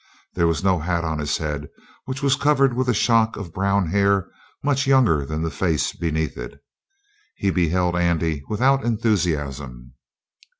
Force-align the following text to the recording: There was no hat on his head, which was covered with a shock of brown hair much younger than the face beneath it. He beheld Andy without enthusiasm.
There 0.33 0.47
was 0.47 0.63
no 0.63 0.79
hat 0.79 1.03
on 1.03 1.19
his 1.19 1.37
head, 1.37 1.69
which 2.05 2.23
was 2.23 2.35
covered 2.35 2.73
with 2.73 2.89
a 2.89 2.91
shock 2.95 3.37
of 3.37 3.53
brown 3.53 3.89
hair 3.89 4.31
much 4.63 4.87
younger 4.87 5.23
than 5.27 5.43
the 5.43 5.51
face 5.51 5.93
beneath 5.93 6.37
it. 6.39 6.59
He 7.35 7.51
beheld 7.51 7.95
Andy 7.95 8.41
without 8.49 8.83
enthusiasm. 8.83 9.93